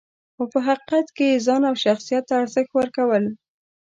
[0.35, 3.23] خو په حقیقت کې یې ځان او شخصیت ته ارزښت ورکول.